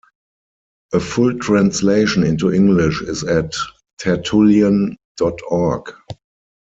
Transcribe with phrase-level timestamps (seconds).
[0.93, 3.53] A full translation into English is at
[3.99, 5.93] Tertullian dot org.